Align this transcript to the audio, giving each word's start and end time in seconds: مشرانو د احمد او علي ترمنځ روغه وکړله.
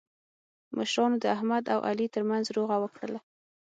مشرانو 0.77 1.17
د 1.21 1.25
احمد 1.35 1.63
او 1.73 1.79
علي 1.89 2.07
ترمنځ 2.15 2.45
روغه 2.57 2.75
وکړله. 2.83 3.19